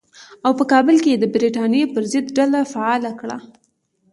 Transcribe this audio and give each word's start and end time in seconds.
او 0.45 0.51
په 0.59 0.63
کابل 0.71 0.95
کې 1.03 1.09
یې 1.13 1.17
د 1.21 1.25
برټانیې 1.33 1.85
پر 1.93 2.03
ضد 2.11 2.25
ډله 2.37 2.59
فعاله 2.71 3.11
کړه. 3.19 3.37